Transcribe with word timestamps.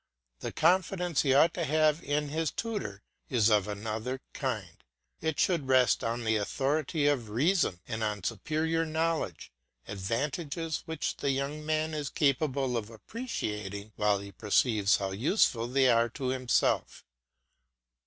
The 0.39 0.51
confidence 0.51 1.21
he 1.21 1.31
ought 1.31 1.53
to 1.53 1.63
have 1.63 2.03
in 2.03 2.29
his 2.29 2.49
tutor 2.49 3.03
is 3.29 3.49
of 3.51 3.67
another 3.67 4.19
kind; 4.33 4.83
it 5.21 5.39
should 5.39 5.67
rest 5.67 6.03
on 6.03 6.23
the 6.23 6.37
authority 6.37 7.05
of 7.05 7.29
reason, 7.29 7.79
and 7.87 8.03
on 8.03 8.23
superior 8.23 8.83
knowledge, 8.83 9.51
advantages 9.87 10.81
which 10.87 11.17
the 11.17 11.29
young 11.29 11.63
man 11.63 11.93
is 11.93 12.09
capable 12.09 12.77
of 12.77 12.89
appreciating 12.89 13.91
while 13.95 14.17
he 14.17 14.31
perceives 14.31 14.97
how 14.97 15.11
useful 15.11 15.67
they 15.67 15.87
are 15.87 16.09
to 16.09 16.29
himself. 16.29 17.05